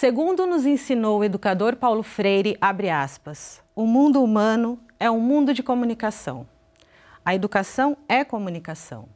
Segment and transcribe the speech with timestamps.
[0.00, 5.62] Segundo nos ensinou o educador Paulo Freire, aspas, o mundo humano é um mundo de
[5.62, 6.46] comunicação.
[7.22, 9.06] A educação é comunicação.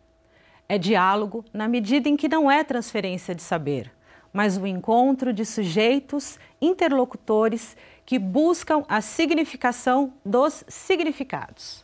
[0.68, 3.90] É diálogo na medida em que não é transferência de saber,
[4.30, 7.75] mas o encontro de sujeitos interlocutores
[8.05, 11.82] que buscam a significação dos significados.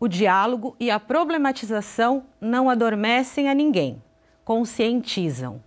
[0.00, 4.02] O diálogo e a problematização não adormecem a ninguém,
[4.42, 5.60] conscientizam.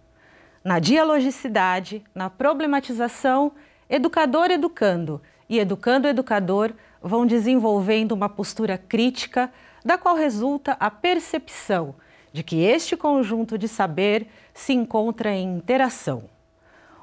[0.63, 3.53] Na dialogicidade, na problematização,
[3.89, 9.51] educador educando e educando educador vão desenvolvendo uma postura crítica,
[9.85, 11.95] da qual resulta a percepção
[12.33, 16.23] de que este conjunto de saber se encontra em interação.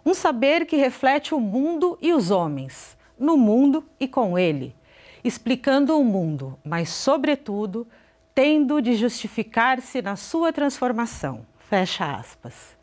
[0.04, 4.76] Um saber que reflete o mundo e os homens, no mundo e com ele,
[5.24, 7.86] explicando o mundo, mas, sobretudo,
[8.34, 11.44] tendo de justificar-se na sua transformação.
[11.58, 12.76] Fecha aspas.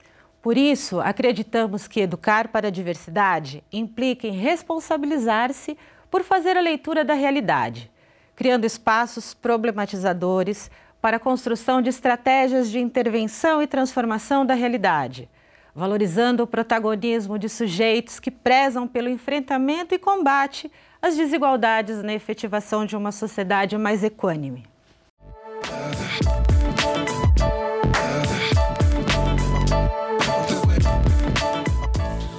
[0.44, 5.78] Por isso, acreditamos que educar para a diversidade implica em responsabilizar-se
[6.12, 7.90] por fazer a leitura da realidade,
[8.36, 10.70] criando espaços problematizadores
[11.02, 15.30] para a construção de estratégias de intervenção e transformação da realidade,
[15.74, 20.70] valorizando o protagonismo de sujeitos que prezam pelo enfrentamento e combate
[21.02, 24.73] às desigualdades na efetivação de uma sociedade mais equânime.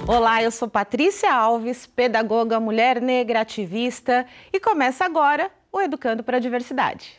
[0.07, 6.37] Olá, eu sou Patrícia Alves, pedagoga mulher negra ativista e começa agora o Educando para
[6.37, 7.11] a Diversidade.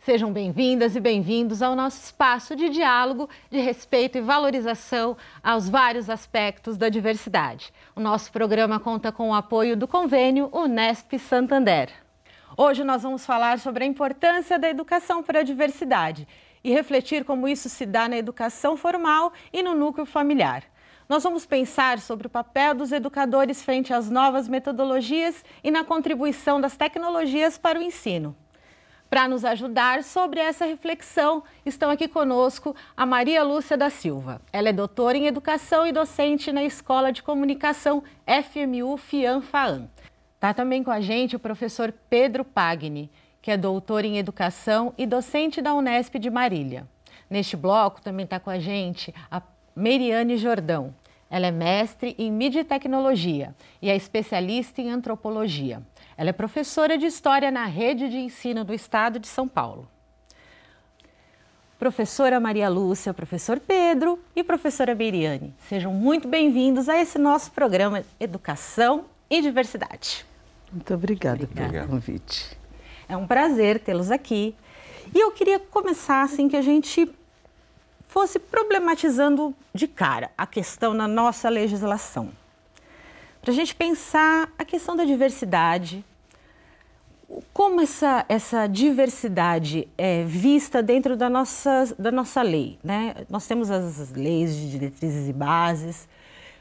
[0.00, 6.10] Sejam bem-vindas e bem-vindos ao nosso espaço de diálogo, de respeito e valorização aos vários
[6.10, 7.72] aspectos da diversidade.
[7.96, 11.88] O nosso programa conta com o apoio do convênio Unesp Santander.
[12.54, 16.28] Hoje nós vamos falar sobre a importância da educação para a diversidade
[16.62, 20.64] e refletir como isso se dá na educação formal e no núcleo familiar.
[21.08, 26.60] Nós vamos pensar sobre o papel dos educadores frente às novas metodologias e na contribuição
[26.60, 28.36] das tecnologias para o ensino.
[29.08, 34.42] Para nos ajudar sobre essa reflexão, estão aqui conosco a Maria Lúcia da Silva.
[34.52, 39.88] Ela é doutora em Educação e docente na Escola de Comunicação FMU FIAM-FAAM.
[40.34, 43.08] Está também com a gente o professor Pedro Pagni,
[43.40, 46.84] que é doutor em Educação e docente da Unesp de Marília.
[47.30, 49.40] Neste bloco também está com a gente a
[49.76, 50.94] Meriane Jordão.
[51.28, 55.82] Ela é mestre em mídia e tecnologia e é especialista em antropologia.
[56.16, 59.86] Ela é professora de História na Rede de Ensino do Estado de São Paulo.
[61.78, 68.02] Professora Maria Lúcia, professor Pedro e professora Beiriane, sejam muito bem-vindos a esse nosso programa
[68.18, 70.24] Educação e Diversidade.
[70.72, 71.72] Muito obrigada, obrigada.
[71.72, 72.56] pelo convite.
[73.06, 74.54] É um prazer tê-los aqui.
[75.14, 77.08] E eu queria começar assim que a gente
[78.16, 82.30] fosse problematizando de cara a questão na nossa legislação
[83.46, 86.04] para a gente pensar a questão da diversidade,
[87.52, 92.76] como essa, essa diversidade é vista dentro da nossa, da nossa lei.
[92.82, 93.14] Né?
[93.30, 96.08] Nós temos as leis de diretrizes e bases,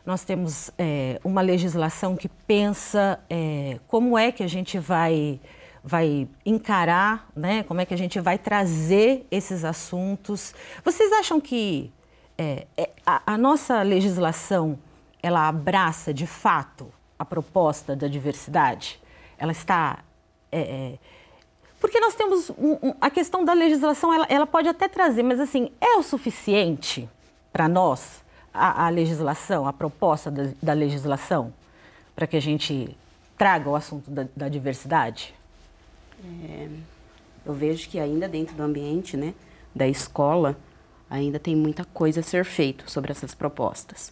[0.05, 5.39] nós temos é, uma legislação que pensa é, como é que a gente vai,
[5.85, 7.62] vai encarar, né?
[7.63, 10.56] como é que a gente vai trazer esses assuntos.
[10.84, 11.94] Vocês acham que
[12.35, 14.79] é, é a, a nossa legislação
[15.22, 19.00] ela abraça de fato a proposta da diversidade?
[19.38, 20.00] Ela está.
[20.51, 21.00] É, é,
[21.79, 25.40] porque nós temos um, um, a questão da legislação, ela, ela, pode até trazer, mas
[25.40, 27.07] assim, é o suficiente
[27.53, 31.53] para nós a, a, legislação, a proposta da, da legislação,
[32.16, 32.97] para que a gente
[33.38, 35.35] traga o assunto da, da diversidade?
[36.24, 36.68] É,
[37.46, 39.34] eu vejo que ainda dentro do ambiente né,
[39.74, 40.58] da escola,
[41.09, 44.12] ainda tem muita coisa a ser feito sobre essas propostas.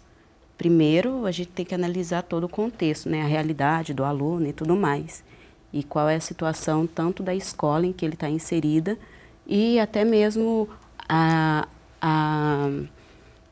[0.57, 4.53] Primeiro, a gente tem que analisar todo o contexto, né, a realidade do aluno e
[4.53, 5.23] tudo mais.
[5.71, 8.97] E qual é a situação tanto da escola em que ele está inserida
[9.47, 10.69] e até mesmo
[11.09, 11.67] a,
[11.99, 12.69] a,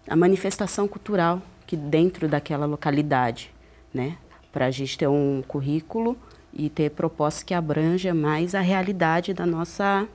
[0.07, 3.51] a manifestação cultural que dentro daquela localidade,
[3.93, 4.17] né?
[4.51, 6.17] Para a gente ter um currículo
[6.53, 10.07] e ter propostas que abranja mais a realidade da nossa,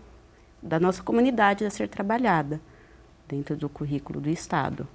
[0.62, 2.60] da nossa comunidade a ser trabalhada
[3.26, 4.86] dentro do currículo do Estado.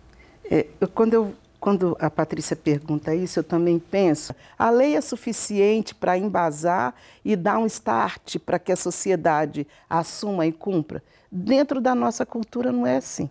[0.50, 5.94] É, quando eu quando a Patrícia pergunta isso, eu também penso: a lei é suficiente
[5.94, 11.04] para embasar e dar um start para que a sociedade assuma e cumpra?
[11.32, 13.30] Dentro da nossa cultura não é assim.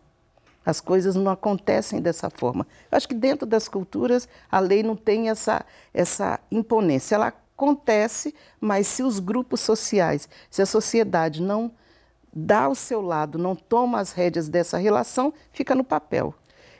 [0.64, 2.64] As coisas não acontecem dessa forma.
[2.90, 7.16] Eu acho que dentro das culturas a lei não tem essa, essa imponência.
[7.16, 11.70] Ela acontece, mas se os grupos sociais, se a sociedade não
[12.32, 16.34] dá o seu lado, não toma as rédeas dessa relação, fica no papel.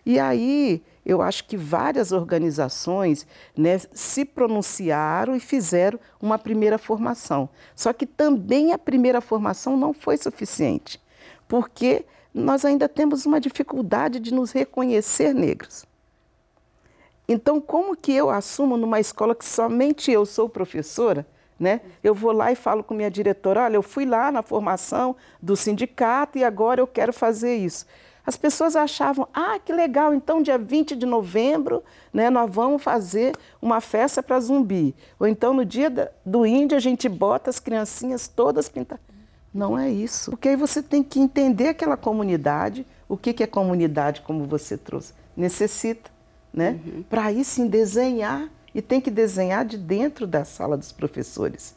[0.07, 7.51] E aí eu acho que várias organizações né, se pronunciaram e fizeram uma primeira formação.
[7.77, 10.99] Só que também a primeira formação não foi suficiente,
[11.47, 15.90] porque nós ainda temos uma dificuldade de nos reconhecer negros.
[17.33, 21.25] Então, como que eu assumo numa escola que somente eu sou professora?
[21.61, 21.81] Né?
[22.03, 25.55] Eu vou lá e falo com minha diretora: olha, eu fui lá na formação do
[25.55, 27.87] sindicato e agora eu quero fazer isso.
[28.27, 33.37] As pessoas achavam, ah, que legal, então dia 20 de novembro né, nós vamos fazer
[33.63, 34.93] uma festa para zumbi.
[35.17, 39.05] Ou então no dia do índio a gente bota as criancinhas todas pintadas.
[39.55, 40.33] Não é isso.
[40.33, 44.77] Porque aí você tem que entender aquela comunidade, o que, que é comunidade, como você
[44.77, 46.10] trouxe, necessita,
[46.53, 46.81] né?
[46.85, 47.03] Uhum.
[47.03, 51.75] Para aí sim desenhar, e tem que desenhar de dentro da sala dos professores.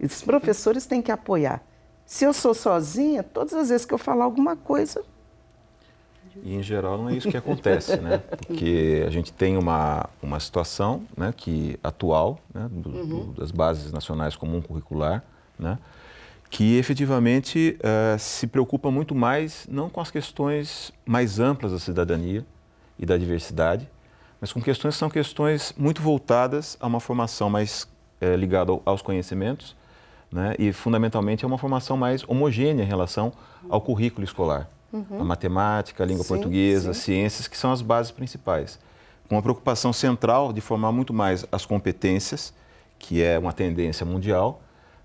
[0.00, 1.62] E os professores têm que apoiar.
[2.06, 5.04] Se eu sou sozinha, todas as vezes que eu falar alguma coisa,
[6.42, 8.18] e, em geral, não é isso que acontece, né?
[8.46, 13.06] Porque a gente tem uma, uma situação né, que, atual, né, do, uhum.
[13.06, 15.22] do, das bases nacionais comum curricular,
[15.58, 15.78] né,
[16.50, 22.44] que efetivamente uh, se preocupa muito mais, não com as questões mais amplas da cidadania
[22.98, 23.88] e da diversidade,
[24.44, 27.88] mas com questões que são questões muito voltadas a uma formação mais
[28.20, 29.74] uh, ligada aos conhecimentos,
[30.30, 33.32] né, e fundamentalmente a uma formação mais homogênea em relação
[33.70, 35.18] ao currículo escolar uhum.
[35.18, 37.00] a matemática, a língua sim, portuguesa, sim.
[37.00, 38.78] ciências, que são as bases principais.
[39.30, 42.52] Com a preocupação central de formar muito mais as competências,
[42.98, 44.60] que é uma tendência mundial,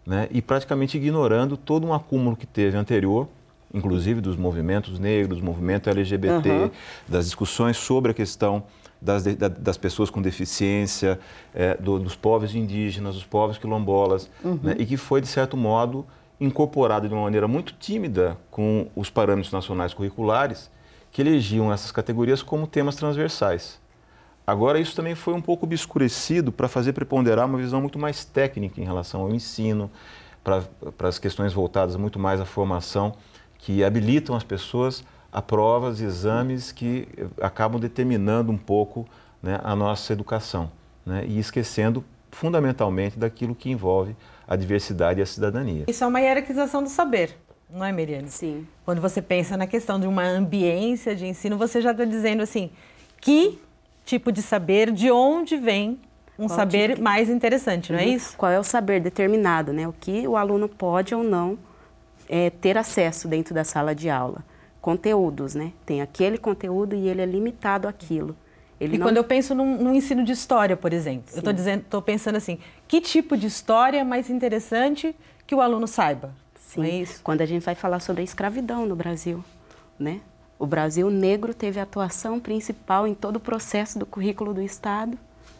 [0.05, 3.25] né, e praticamente ignorando todo um acúmulo que teve anterior,
[3.73, 6.71] inclusive dos movimentos negros, movimento LGBT, uhum.
[7.07, 8.65] das discussões sobre a questão
[9.01, 11.19] das, das pessoas com deficiência,
[11.53, 14.59] é, do, dos povos indígenas, dos povos quilombolas, uhum.
[14.61, 16.05] né, e que foi, de certo modo,
[16.39, 20.69] incorporado de uma maneira muito tímida com os parâmetros nacionais curriculares
[21.11, 23.79] que elegiam essas categorias como temas transversais.
[24.45, 28.81] Agora, isso também foi um pouco obscurecido para fazer preponderar uma visão muito mais técnica
[28.81, 29.91] em relação ao ensino,
[30.43, 30.61] para,
[30.97, 33.13] para as questões voltadas muito mais à formação,
[33.57, 37.07] que habilitam as pessoas a provas e exames que
[37.41, 39.07] acabam determinando um pouco
[39.41, 40.71] né, a nossa educação,
[41.05, 44.15] né, e esquecendo fundamentalmente daquilo que envolve
[44.47, 45.85] a diversidade e a cidadania.
[45.87, 47.35] Isso é uma hierarquização do saber,
[47.69, 48.29] não é, Miriane?
[48.29, 48.67] Sim.
[48.83, 52.71] Quando você pensa na questão de uma ambiência de ensino, você já está dizendo assim,
[53.21, 53.59] que
[54.05, 55.99] tipo de saber, de onde vem
[56.37, 57.03] um Qual saber tipo?
[57.03, 58.09] mais interessante, não é uhum.
[58.09, 58.37] é isso?
[58.37, 59.87] Qual é o saber determinado, né?
[59.87, 61.59] O que o aluno pode ou não
[62.27, 64.43] é, ter acesso dentro da sala de aula.
[64.81, 65.73] Conteúdos, né?
[65.85, 68.35] Tem aquele conteúdo e ele é limitado àquilo.
[68.79, 69.07] Ele e não...
[69.07, 71.35] quando eu penso num, num, ensino de história, por exemplo, Sim.
[71.35, 75.15] eu estou dizendo, estou pensando assim, que tipo de história é mais interessante
[75.45, 76.33] que o aluno saiba?
[76.55, 76.83] Sim.
[76.83, 77.21] É isso?
[77.23, 79.43] Quando a gente vai falar sobre a escravidão no Brasil,
[79.97, 80.21] né?
[80.57, 85.17] O Brasil negro teve atuação principal em todo o processo do currículo do Estado,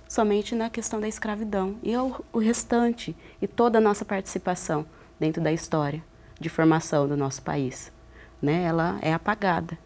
[0.07, 1.77] somente na questão da escravidão.
[1.81, 4.85] E o, o restante, e toda a nossa participação
[5.19, 6.03] dentro da história
[6.39, 7.91] de formação do nosso país,
[8.41, 8.63] né?
[8.63, 9.77] Ela é apagada.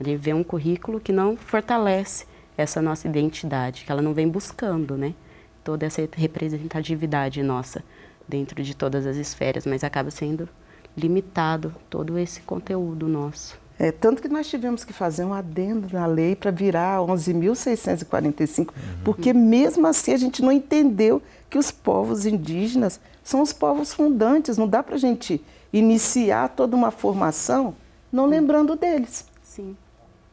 [0.00, 2.26] Gente vê um currículo que não fortalece
[2.56, 5.14] essa nossa identidade, que ela não vem buscando, né?
[5.62, 7.84] Toda essa representatividade nossa
[8.26, 10.48] dentro de todas as esferas, mas acaba sendo
[10.96, 13.58] limitado todo esse conteúdo nosso.
[13.78, 18.74] É, tanto que nós tivemos que fazer um adendo na lei para virar 11.645, uhum.
[19.02, 24.58] porque mesmo assim a gente não entendeu que os povos indígenas são os povos fundantes.
[24.58, 25.42] Não dá para a gente
[25.72, 27.74] iniciar toda uma formação
[28.12, 29.26] não lembrando deles.
[29.42, 29.76] Sim.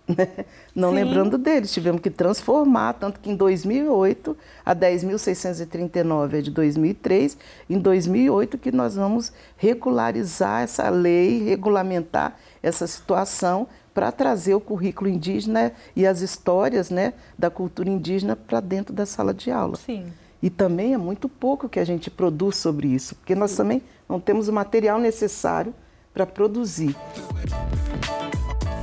[0.73, 0.95] Não Sim.
[0.95, 7.37] lembrando deles, tivemos que transformar, tanto que em 2008, a 10.639 é de 2003,
[7.69, 15.09] em 2008 que nós vamos regularizar essa lei, regulamentar essa situação para trazer o currículo
[15.09, 19.75] indígena e as histórias né, da cultura indígena para dentro da sala de aula.
[19.77, 20.05] Sim.
[20.41, 23.57] E também é muito pouco que a gente produz sobre isso, porque nós Sim.
[23.57, 25.73] também não temos o material necessário
[26.17, 26.95] para produzir.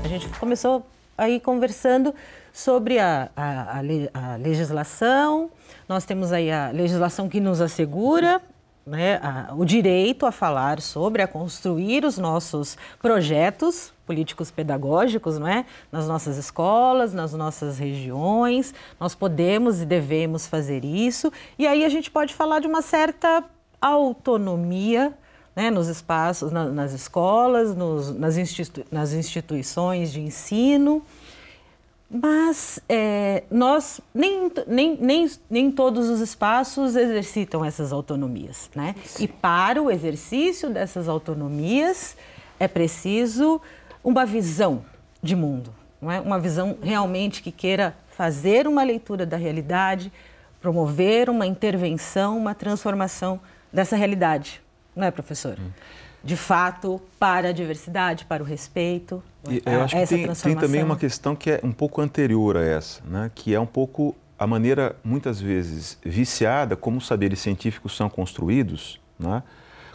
[0.05, 0.87] A gente começou
[1.19, 2.14] aí conversando
[2.53, 5.50] sobre a, a, a, legislação.
[5.88, 8.41] Nós temos aí a legislação que nos assegura
[8.87, 15.49] né, a, o direito a falar sobre, a construir os nossos projetos políticos pedagógicos, não
[15.49, 15.64] é?
[15.91, 21.33] Nas nossas escolas, nas nossas regiões, nós podemos e devemos fazer isso.
[21.59, 23.43] E aí a gente pode falar de uma certa
[23.81, 25.12] autonomia
[25.55, 28.37] né, nos espaços, na, nas escolas, nos, nas,
[28.91, 31.03] nas instituições de ensino.
[32.11, 38.71] Mas é, nós, nem, nem, nem, nem todos os espaços exercitam essas autonomias.
[38.75, 38.95] Né?
[39.19, 42.17] E para o exercício dessas autonomias
[42.59, 43.61] é preciso
[44.03, 44.85] uma visão
[45.23, 45.75] de mundo.
[46.01, 46.21] não é?
[46.21, 50.13] Uma visão realmente que queira fazer uma leitura da realidade,
[50.61, 53.41] promover uma intervenção, uma transformação
[53.73, 54.63] dessa realidade,
[54.95, 55.57] não é, professor?
[55.59, 55.71] Hum.
[56.23, 59.23] De fato, para a diversidade, para o respeito.
[59.49, 62.65] E, eu acho que tem, tem, também uma questão que é um pouco anterior a
[62.65, 63.31] essa, né?
[63.35, 68.99] que é um pouco a maneira, muitas vezes, viciada como os saberes científicos são construídos,
[69.19, 69.43] né?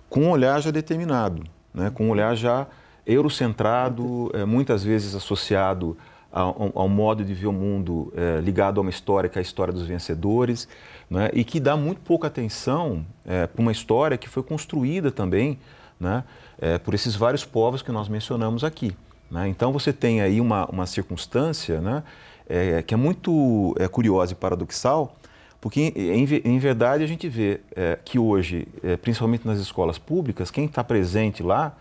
[0.07, 1.89] com um olhar já determinado, né?
[1.89, 2.67] com um olhar já
[3.07, 5.97] eurocentrado, é, muitas vezes associado
[6.31, 9.41] ao, ao, modo de ver o mundo é, ligado a uma história que é a
[9.41, 10.67] história dos vencedores,
[11.09, 11.29] né?
[11.33, 15.57] e que dá muito pouca atenção é, para uma história que foi construída também
[15.99, 16.23] né?
[16.61, 18.95] É, por esses vários povos que nós mencionamos aqui.
[19.29, 19.49] Né?
[19.49, 22.03] Então você tem aí uma, uma circunstância né?
[22.47, 25.15] É, que é muito é, curiosa e paradoxal,
[25.61, 27.59] porque em, em verdade a gente vê
[28.05, 28.65] que hoje,
[29.01, 31.75] principalmente nas escolas públicas, quem está presente lá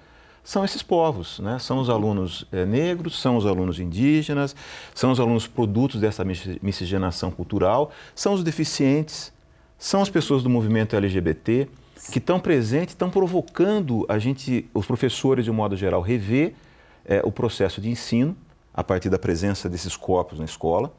[0.49, 1.59] são esses povos, né?
[1.59, 4.57] são os alunos é, negros, são os alunos indígenas,
[4.95, 9.31] são os alunos produtos dessa miscigenação cultural, são os deficientes,
[9.77, 11.69] são as pessoas do movimento LGBT
[12.11, 16.55] que estão presentes, estão provocando a gente, os professores de um modo geral, rever
[17.05, 18.35] é, o processo de ensino
[18.73, 20.95] a partir da presença desses corpos na escola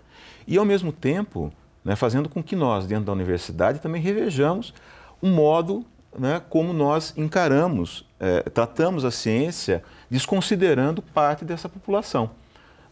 [0.45, 1.51] e, ao mesmo tempo,
[1.83, 4.75] né, fazendo com que nós, dentro da universidade, também revejamos
[5.19, 5.83] o modo
[6.17, 12.31] né, como nós encaramos, é, tratamos a ciência desconsiderando parte dessa população.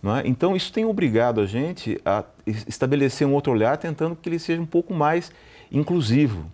[0.03, 0.27] É?
[0.27, 4.62] Então, isso tem obrigado a gente a estabelecer um outro olhar, tentando que ele seja
[4.62, 5.31] um pouco mais
[5.71, 6.45] inclusivo.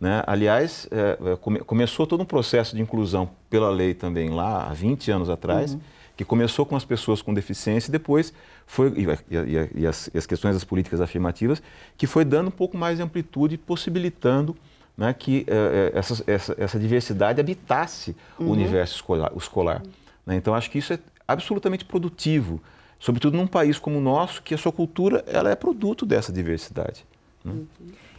[0.00, 0.22] Né?
[0.26, 4.72] Aliás, é, é come, começou todo um processo de inclusão pela lei também lá há
[4.72, 5.80] 20 anos atrás, uhum.
[6.16, 8.32] que começou com as pessoas com deficiência e depois
[8.66, 11.62] foi, e, e, e, as, e as questões das políticas afirmativas,
[11.96, 14.56] que foi dando um pouco mais de amplitude, possibilitando
[14.96, 18.48] né, que é, essa, essa, essa, diversidade habitasse uhum.
[18.48, 19.32] o universo escolar.
[19.36, 19.82] escolar
[20.26, 20.36] né?
[20.36, 22.60] Então, acho que isso é absolutamente produtivo,
[22.98, 27.04] sobretudo num país como o nosso, que a sua cultura ela é produto dessa diversidade.
[27.44, 27.52] Né?
[27.52, 27.66] Uhum.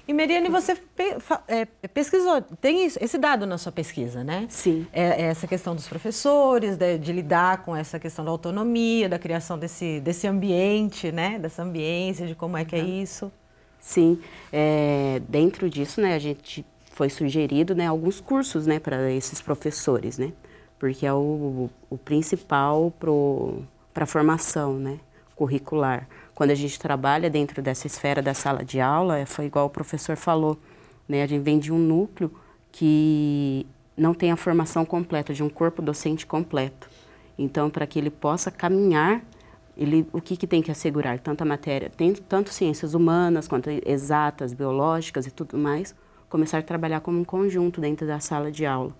[0.05, 0.77] E Meriane, você
[1.47, 4.45] é, pesquisou, tem esse dado na sua pesquisa, né?
[4.49, 4.85] Sim.
[4.91, 9.17] É, é essa questão dos professores, de, de, lidar com essa questão da autonomia, da
[9.17, 11.39] criação desse, desse ambiente, né?
[11.39, 13.01] Dessa ambiência, de como é que é uhum.
[13.01, 13.31] isso.
[13.83, 14.17] Sim,
[14.49, 20.17] é, dentro disso, né, a gente foi sugerido, né, alguns cursos, né, para esses professores,
[20.17, 20.31] né,
[20.79, 22.93] porque é o, o principal
[23.93, 24.99] para a formação, né,
[25.35, 26.07] curricular.
[26.33, 29.69] Quando a gente trabalha dentro dessa esfera da sala de aula, é, foi igual o
[29.69, 30.57] professor falou,
[31.05, 32.31] né, a gente vem de um núcleo
[32.71, 36.89] que não tem a formação completa, de um corpo docente completo.
[37.37, 39.21] Então, para que ele possa caminhar
[39.77, 41.19] ele, o que, que tem que assegurar?
[41.19, 45.95] Tanto a matéria, tem, tanto ciências humanas quanto exatas, biológicas e tudo mais,
[46.29, 48.95] começar a trabalhar como um conjunto dentro da sala de aula.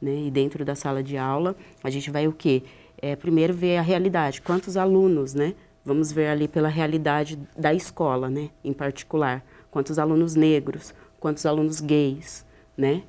[0.00, 0.26] Né?
[0.26, 2.62] E dentro da sala de aula, a gente vai o quê?
[2.98, 5.54] É, primeiro ver a realidade, quantos alunos, né?
[5.84, 8.50] Vamos ver ali pela realidade da escola, né?
[8.64, 12.44] Em particular, quantos alunos negros, quantos alunos gays,
[12.76, 13.02] né?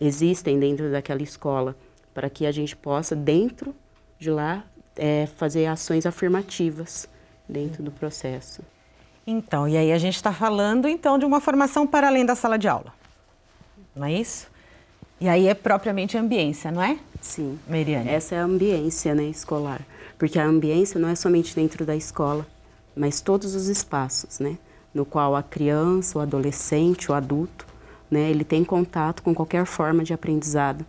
[0.00, 1.76] Existem dentro daquela escola,
[2.14, 3.74] para que a gente possa, dentro
[4.18, 4.64] de lá,
[4.98, 7.08] é, fazer ações afirmativas
[7.48, 8.60] dentro do processo.
[9.26, 12.58] Então, e aí a gente está falando então de uma formação para além da sala
[12.58, 12.92] de aula,
[13.94, 14.48] não é isso?
[15.20, 16.98] E aí é propriamente a ambiência, não é?
[17.20, 17.58] Sim.
[17.66, 18.08] Meriane.
[18.08, 19.80] Essa é a ambiência né, escolar,
[20.18, 22.46] porque a ambiência não é somente dentro da escola,
[22.96, 24.58] mas todos os espaços, né?
[24.94, 27.66] No qual a criança, o adolescente, o adulto,
[28.10, 30.84] né, ele tem contato com qualquer forma de aprendizado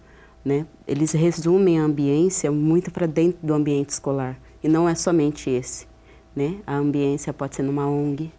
[0.50, 0.66] né?
[0.88, 5.86] Eles resumem a ambiência muito para dentro do ambiente escolar e não é somente esse,
[6.36, 6.56] né?
[6.66, 8.32] A ambiência pode ser numa ONG,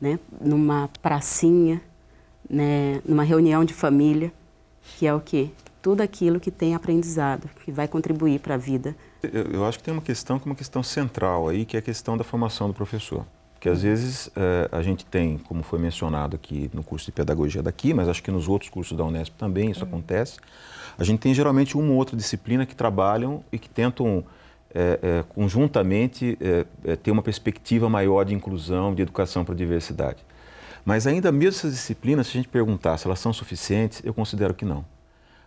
[0.00, 0.18] né?
[0.40, 1.82] Numa pracinha,
[2.48, 3.02] né?
[3.04, 4.32] Numa reunião de família,
[4.80, 5.50] que é o quê?
[5.82, 8.96] Tudo aquilo que tem aprendizado, que vai contribuir para a vida.
[9.22, 11.80] Eu, eu, acho que tem uma questão que é uma questão central aí, que é
[11.80, 13.26] a questão da formação do professor.
[13.60, 17.62] Que às vezes é, a gente tem, como foi mencionado aqui no curso de pedagogia
[17.62, 19.88] daqui, mas acho que nos outros cursos da Unesp também isso uhum.
[19.88, 20.38] acontece
[20.98, 24.24] a gente tem geralmente uma ou outra disciplina que trabalham e que tentam
[24.74, 29.56] é, é, conjuntamente é, é ter uma perspectiva maior de inclusão, de educação para a
[29.56, 30.24] diversidade.
[30.84, 34.54] Mas ainda mesmo essas disciplinas, se a gente perguntar se elas são suficientes, eu considero
[34.54, 34.84] que não.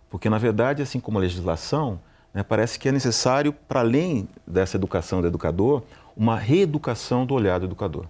[0.09, 1.99] Porque, na verdade, assim como a legislação,
[2.33, 5.83] né, parece que é necessário, para além dessa educação do educador,
[6.15, 8.05] uma reeducação do olhar do educador.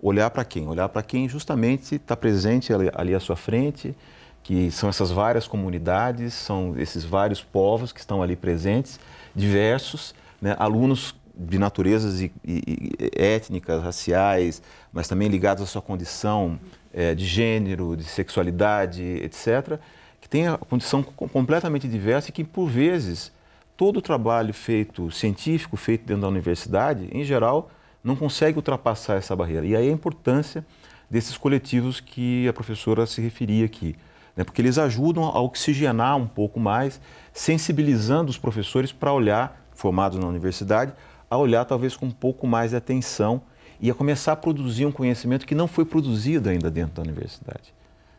[0.00, 0.68] Olhar para quem?
[0.68, 3.96] Olhar para quem justamente está presente ali, ali à sua frente,
[4.44, 9.00] que são essas várias comunidades, são esses vários povos que estão ali presentes,
[9.34, 10.54] diversos, né?
[10.58, 16.60] alunos de naturezas e, e, e étnicas, raciais, mas também ligados à sua condição
[16.92, 19.78] é, de gênero, de sexualidade, etc.,
[20.20, 23.32] que têm a condição completamente diversa e que, por vezes,
[23.76, 27.70] todo o trabalho feito científico, feito dentro da universidade, em geral,
[28.02, 29.66] não consegue ultrapassar essa barreira.
[29.66, 30.64] E aí a importância
[31.10, 33.96] desses coletivos que a professora se referia aqui,
[34.36, 34.44] né?
[34.44, 37.00] porque eles ajudam a oxigenar um pouco mais,
[37.32, 40.92] sensibilizando os professores para olhar, formados na universidade,
[41.30, 43.42] a olhar talvez com um pouco mais de atenção
[43.80, 47.74] e a começar a produzir um conhecimento que não foi produzido ainda dentro da universidade.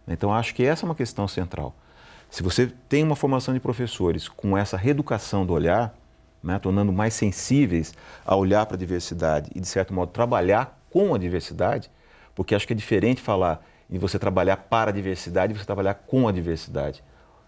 [0.07, 1.73] Então, acho que essa é uma questão central.
[2.29, 5.95] Se você tem uma formação de professores com essa reeducação do olhar,
[6.43, 7.93] né, tornando mais sensíveis
[8.25, 11.89] a olhar para a diversidade e, de certo modo, trabalhar com a diversidade,
[12.35, 15.93] porque acho que é diferente falar em você trabalhar para a diversidade e você trabalhar
[15.93, 17.03] com a diversidade.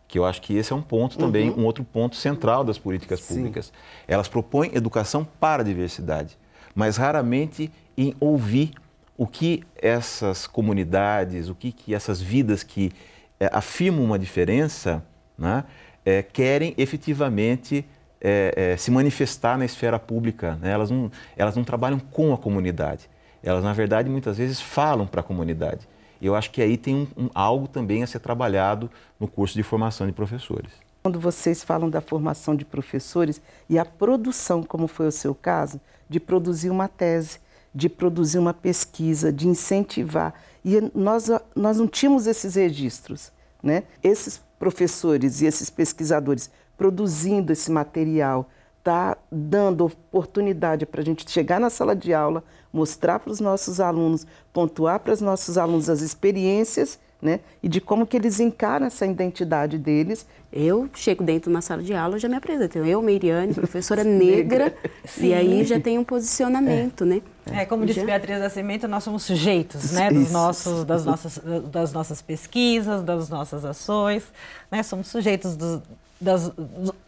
[0.08, 1.62] Que eu acho que esse é um ponto também, uhum.
[1.62, 3.36] um outro ponto central das políticas Sim.
[3.36, 3.74] públicas.
[4.08, 6.38] Elas propõem educação para a diversidade,
[6.74, 8.74] mas raramente em ouvir
[9.18, 12.92] o que essas comunidades, o que, que essas vidas que
[13.40, 15.04] é, afirmam uma diferença,
[15.38, 15.64] né,
[16.06, 17.84] é, querem efetivamente
[18.22, 20.58] é, se manifestar na esfera pública.
[20.62, 20.72] Né?
[20.72, 23.10] Elas, não, elas não trabalham com a comunidade.
[23.44, 25.88] Elas, na verdade, muitas vezes falam para a comunidade.
[26.22, 29.64] Eu acho que aí tem um, um, algo também a ser trabalhado no curso de
[29.64, 30.72] formação de professores.
[31.04, 35.80] Quando vocês falam da formação de professores e a produção, como foi o seu caso,
[36.10, 37.40] de produzir uma tese,
[37.74, 40.34] de produzir uma pesquisa, de incentivar.
[40.66, 43.32] E nós, nós não tínhamos esses registros.
[43.62, 43.84] Né?
[44.04, 48.50] Esses professores e esses pesquisadores produzindo esse material,
[48.88, 52.42] está dando oportunidade para a gente chegar na sala de aula,
[52.72, 57.40] mostrar para os nossos alunos, pontuar para os nossos alunos as experiências né?
[57.64, 60.26] E de como que eles encaram essa identidade deles.
[60.54, 62.78] Eu chego dentro de uma sala de aula, já me apresento.
[62.78, 64.72] Eu, Meiriane, professora negra,
[65.20, 67.08] e aí já tem um posicionamento, é.
[67.08, 67.22] né?
[67.48, 68.06] É, como disse já?
[68.06, 71.42] Beatriz Nascimento, nós somos sujeitos, né, dos nossos, das, nossas,
[71.72, 74.24] das nossas pesquisas, das nossas ações,
[74.70, 74.84] né?
[74.84, 75.82] Somos sujeitos dos,
[76.20, 76.52] das,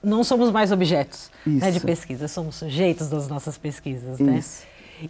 [0.03, 4.43] não somos mais objetos né, de pesquisa, somos sujeitos das nossas pesquisas, né?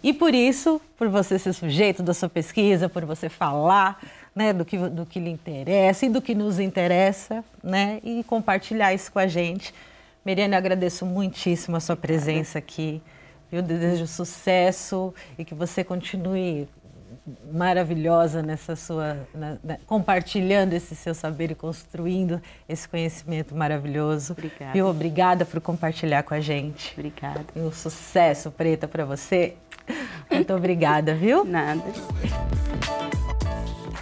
[0.02, 4.00] E por isso, por você ser sujeito da sua pesquisa, por você falar
[4.34, 8.94] né, do, que, do que lhe interessa e do que nos interessa, né, e compartilhar
[8.94, 9.74] isso com a gente.
[10.24, 13.02] Meriane, eu agradeço muitíssimo a sua presença aqui.
[13.50, 16.68] Eu desejo sucesso e que você continue
[17.52, 24.32] maravilhosa nessa sua na, na, compartilhando esse seu saber e construindo esse conhecimento maravilhoso.
[24.32, 24.76] Obrigada.
[24.76, 26.92] E obrigada por compartilhar com a gente.
[26.94, 27.44] Obrigada.
[27.54, 29.54] E um sucesso, Preta, para você.
[30.30, 31.44] Muito obrigada, viu?
[31.44, 31.82] Nada.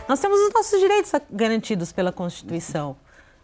[0.09, 2.97] Nós temos os nossos direitos garantidos pela Constituição,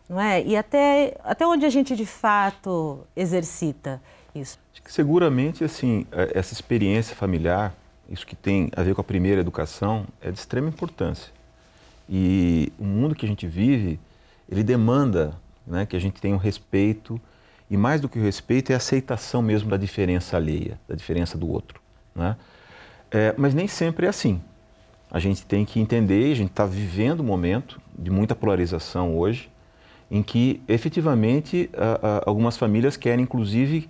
[0.08, 0.42] não é?
[0.42, 4.00] E até, até onde a gente de fato exercita
[4.34, 4.58] isso?
[4.72, 7.74] Acho que seguramente, assim, é, essa experiência familiar,
[8.08, 11.32] isso que tem a ver com a primeira educação, é de extrema importância.
[12.08, 13.98] E o mundo que a gente vive,
[14.48, 15.34] ele demanda
[15.66, 17.20] né, que a gente tenha um respeito,
[17.70, 21.38] e mais do que o respeito, é a aceitação mesmo da diferença alheia, da diferença
[21.38, 21.80] do outro.
[22.14, 22.36] Né?
[23.10, 24.40] É, mas nem sempre é assim
[25.14, 29.48] a gente tem que entender, a gente está vivendo um momento de muita polarização hoje,
[30.10, 31.70] em que efetivamente
[32.26, 33.88] algumas famílias querem inclusive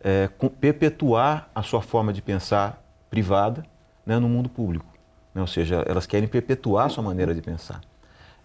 [0.00, 2.79] é, perpetuar a sua forma de pensar
[3.10, 3.64] privada
[4.06, 4.86] né, no mundo público.
[5.34, 5.40] Né?
[5.40, 7.80] Ou seja, elas querem perpetuar a sua maneira de pensar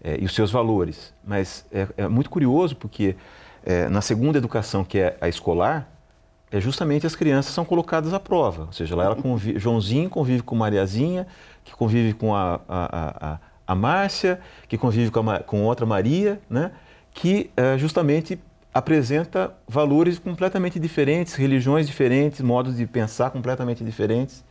[0.03, 1.13] é, e os seus valores.
[1.23, 3.15] Mas é, é muito curioso porque
[3.63, 5.89] é, na segunda educação, que é a escolar,
[6.51, 8.65] é justamente as crianças são colocadas à prova.
[8.65, 11.25] Ou seja, lá ela convive, Joãozinho convive com Mariazinha,
[11.63, 16.39] que convive com a, a, a, a Márcia, que convive com, a, com outra Maria,
[16.49, 16.71] né?
[17.11, 18.39] que é, justamente
[18.73, 24.43] apresenta valores completamente diferentes, religiões diferentes, modos de pensar completamente diferentes.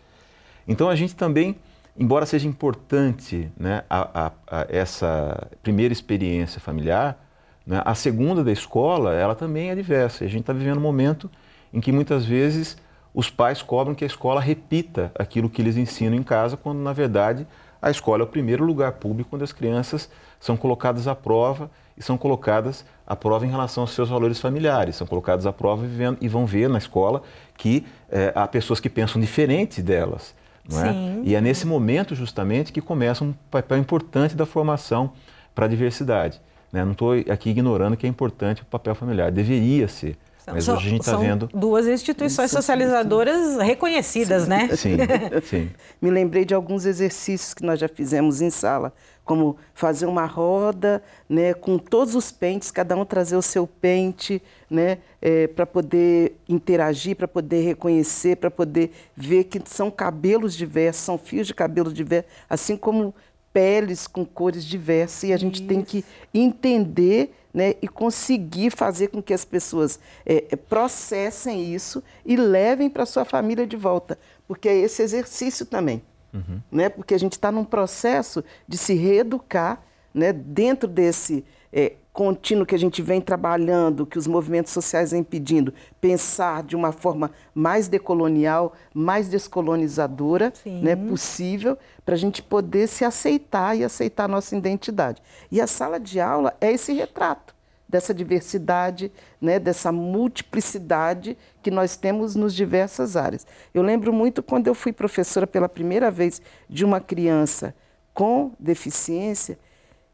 [0.66, 1.56] Então a gente também,
[1.98, 7.18] embora seja importante né, a, a, a essa primeira experiência familiar,
[7.66, 10.24] né, a segunda da escola, ela também é diversa.
[10.24, 11.30] A gente está vivendo um momento
[11.72, 12.76] em que muitas vezes
[13.12, 16.92] os pais cobram que a escola repita aquilo que eles ensinam em casa, quando na
[16.92, 17.46] verdade
[17.80, 22.02] a escola é o primeiro lugar público onde as crianças são colocadas à prova e
[22.02, 26.18] são colocadas à prova em relação aos seus valores familiares, são colocadas à prova vivendo,
[26.20, 27.22] e vão ver na escola
[27.56, 30.34] que é, há pessoas que pensam diferente delas.
[30.72, 31.28] É?
[31.28, 35.12] E é nesse momento justamente que começa um papel importante da formação
[35.54, 36.40] para a diversidade.
[36.72, 36.84] Né?
[36.84, 40.16] Não estou aqui ignorando que é importante o papel familiar, deveria ser.
[40.46, 41.48] Mas hoje a gente está vendo.
[41.54, 44.48] Duas instituições socializadoras reconhecidas, sim.
[44.48, 44.68] né?
[44.76, 44.96] Sim,
[45.42, 45.70] sim.
[46.00, 48.92] Me lembrei de alguns exercícios que nós já fizemos em sala,
[49.24, 54.42] como fazer uma roda, né, com todos os pentes, cada um trazer o seu pente,
[54.68, 61.02] né, é, para poder interagir, para poder reconhecer, para poder ver que são cabelos diversos,
[61.02, 63.14] são fios de cabelo diversos, assim como
[63.50, 66.04] peles com cores diversas e a gente tem que
[66.34, 73.06] entender né, e conseguir fazer com que as pessoas é, processem isso e levem para
[73.06, 76.60] sua família de volta, porque é esse exercício também, uhum.
[76.72, 79.80] né, porque a gente está num processo de se reeducar
[80.12, 85.24] né, dentro desse é, contínuo que a gente vem trabalhando, que os movimentos sociais vêm
[85.24, 92.86] pedindo, pensar de uma forma mais decolonial, mais descolonizadora né, possível, para a gente poder
[92.86, 95.20] se aceitar e aceitar a nossa identidade.
[95.50, 97.52] E a sala de aula é esse retrato
[97.88, 103.44] dessa diversidade, né, dessa multiplicidade que nós temos nos diversas áreas.
[103.74, 107.74] Eu lembro muito quando eu fui professora pela primeira vez de uma criança
[108.14, 109.58] com deficiência,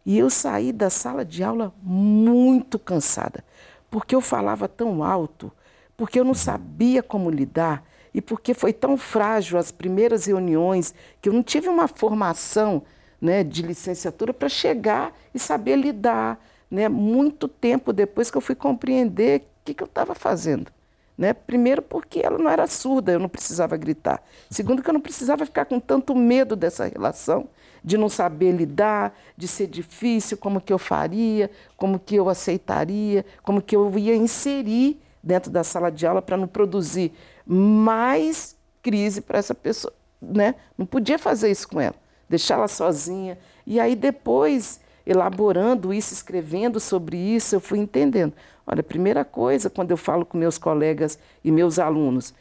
[0.05, 3.45] e eu saí da sala de aula muito cansada,
[3.91, 5.53] porque eu falava tão alto,
[5.97, 11.29] porque eu não sabia como lidar e porque foi tão frágil as primeiras reuniões que
[11.29, 12.83] eu não tive uma formação
[13.21, 16.39] né, de licenciatura para chegar e saber lidar.
[16.71, 20.71] Né, muito tempo depois que eu fui compreender o que, que eu estava fazendo.
[21.19, 21.33] Né?
[21.35, 24.23] Primeiro, porque ela não era surda, eu não precisava gritar.
[24.49, 27.49] Segundo, que eu não precisava ficar com tanto medo dessa relação
[27.83, 33.25] de não saber lidar, de ser difícil, como que eu faria, como que eu aceitaria,
[33.43, 37.13] como que eu ia inserir dentro da sala de aula para não produzir
[37.47, 40.55] mais crise para essa pessoa, né?
[40.77, 41.97] Não podia fazer isso com ela,
[42.29, 43.39] deixá-la sozinha.
[43.67, 48.33] E aí depois, elaborando isso, escrevendo sobre isso, eu fui entendendo.
[48.67, 52.33] Olha, primeira coisa, quando eu falo com meus colegas e meus alunos,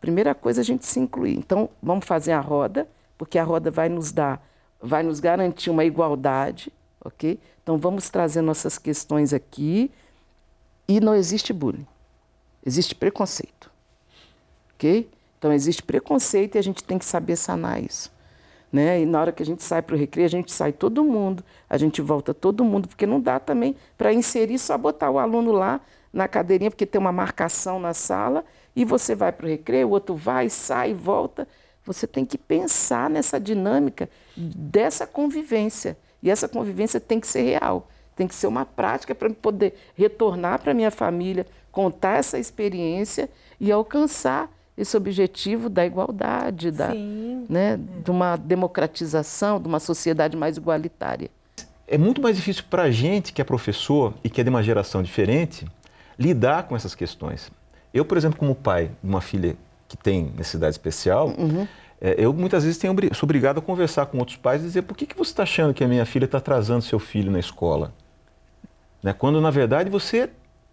[0.00, 1.36] primeira coisa a gente se incluir.
[1.36, 4.44] Então, vamos fazer a roda, porque a roda vai nos dar
[4.80, 6.72] vai nos garantir uma igualdade,
[7.04, 7.38] ok?
[7.62, 9.90] Então vamos trazer nossas questões aqui
[10.88, 11.86] e não existe bullying,
[12.64, 13.70] existe preconceito,
[14.74, 15.08] ok?
[15.38, 18.14] Então existe preconceito e a gente tem que saber sanar isso.
[18.72, 19.00] Né?
[19.00, 21.42] E na hora que a gente sai para o recreio, a gente sai todo mundo,
[21.68, 25.52] a gente volta todo mundo, porque não dá também para inserir só botar o aluno
[25.52, 25.80] lá
[26.12, 29.90] na cadeirinha, porque tem uma marcação na sala, e você vai para o recreio, o
[29.90, 31.46] outro vai, sai, volta.
[31.86, 35.96] Você tem que pensar nessa dinâmica dessa convivência.
[36.22, 40.60] E essa convivência tem que ser real, tem que ser uma prática para poder retornar
[40.60, 48.10] para minha família, contar essa experiência e alcançar esse objetivo da igualdade, da, né, de
[48.10, 51.30] uma democratização, de uma sociedade mais igualitária.
[51.88, 54.62] É muito mais difícil para a gente, que é professor e que é de uma
[54.62, 55.66] geração diferente,
[56.18, 57.50] lidar com essas questões.
[57.94, 59.56] Eu, por exemplo, como pai de uma filha
[59.88, 61.66] que tem necessidade especial, uhum.
[62.00, 64.96] é, eu muitas vezes tenho, sou obrigado a conversar com outros pais e dizer por
[64.96, 67.92] que, que você está achando que a minha filha está atrasando seu filho na escola?
[69.02, 69.12] Né?
[69.12, 70.30] Quando, na verdade, você,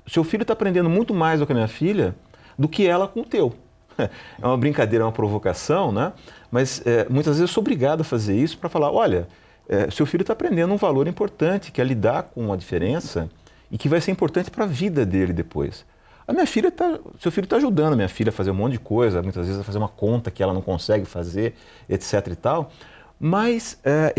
[0.07, 2.15] seu filho está aprendendo muito mais do que a minha filha
[2.57, 3.53] do que ela com o teu.
[4.41, 6.13] É uma brincadeira, é uma provocação, né?
[6.49, 9.27] mas é, muitas vezes eu sou obrigado a fazer isso para falar, olha,
[9.69, 13.29] é, seu filho está aprendendo um valor importante, que é lidar com a diferença
[13.71, 15.85] e que vai ser importante para a vida dele depois.
[16.27, 18.73] A minha filha tá, seu filho está ajudando a minha filha a fazer um monte
[18.73, 21.55] de coisa, muitas vezes a fazer uma conta que ela não consegue fazer,
[21.89, 22.71] etc e tal.
[23.19, 24.13] Mas é,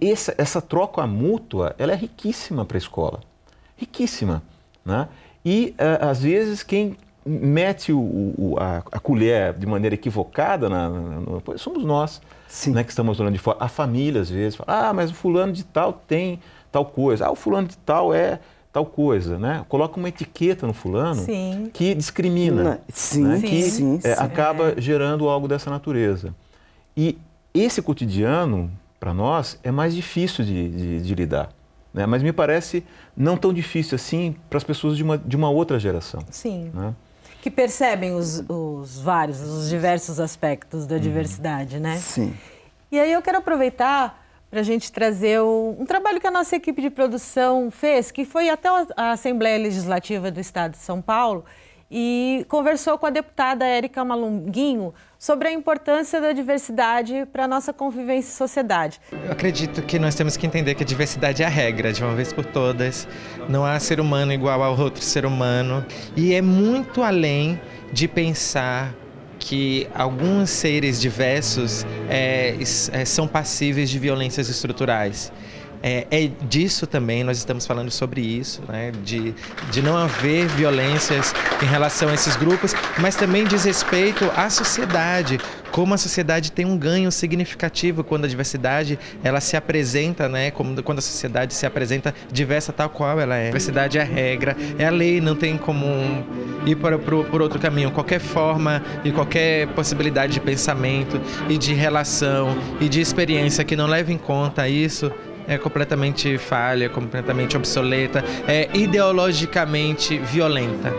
[0.00, 3.20] essa, essa troca mútua, ela é riquíssima para a escola,
[3.76, 4.42] riquíssima,
[4.84, 5.08] né?
[5.44, 10.88] E é, às vezes quem mete o, o, a, a, colher de maneira equivocada na,
[10.88, 12.20] na, na, somos nós,
[12.68, 13.58] né, que estamos olhando de fora.
[13.60, 16.40] A família às vezes fala, ah, mas o fulano de tal tem
[16.72, 18.40] tal coisa, ah, o fulano de tal é
[18.72, 19.64] tal coisa, né?
[19.68, 21.70] Coloca uma etiqueta no fulano sim.
[21.72, 23.36] que discrimina, sim, né?
[23.38, 24.80] sim, que sim, é, acaba é.
[24.80, 26.34] gerando algo dessa natureza.
[26.96, 27.18] E
[27.52, 31.50] esse cotidiano, para nós, é mais difícil de, de, de lidar.
[31.92, 32.06] Né?
[32.06, 32.84] Mas me parece
[33.16, 36.20] não tão difícil assim para as pessoas de uma, de uma outra geração.
[36.30, 36.70] Sim.
[36.72, 36.94] Né?
[37.42, 41.00] Que percebem os, os vários, os diversos aspectos da uhum.
[41.00, 41.96] diversidade, né?
[41.96, 42.34] Sim.
[42.92, 44.19] E aí eu quero aproveitar
[44.50, 48.50] para a gente trazer um trabalho que a nossa equipe de produção fez, que foi
[48.50, 51.44] até a Assembleia Legislativa do Estado de São Paulo
[51.90, 57.72] e conversou com a deputada Érica Malunguinho sobre a importância da diversidade para a nossa
[57.72, 59.00] convivência e sociedade.
[59.10, 62.14] Eu acredito que nós temos que entender que a diversidade é a regra, de uma
[62.14, 63.08] vez por todas.
[63.48, 65.84] Não há ser humano igual ao outro ser humano.
[66.16, 67.60] E é muito além
[67.92, 68.94] de pensar
[69.40, 72.54] que alguns seres diversos é,
[72.92, 75.32] é, são passíveis de violências estruturais.
[75.82, 78.92] É, é, disso também, nós estamos falando sobre isso, né?
[79.04, 79.34] de,
[79.70, 85.38] de não haver violências em relação a esses grupos, mas também diz respeito à sociedade,
[85.70, 90.50] como a sociedade tem um ganho significativo quando a diversidade ela se apresenta, né?
[90.50, 93.44] Como, quando a sociedade se apresenta diversa tal qual ela é.
[93.44, 95.86] A diversidade é a regra, é a lei, não tem como
[96.66, 97.90] ir por, por, por outro caminho.
[97.92, 103.86] Qualquer forma e qualquer possibilidade de pensamento e de relação e de experiência que não
[103.86, 105.10] leve em conta isso
[105.50, 110.94] é completamente falha, completamente obsoleta, é ideologicamente violenta.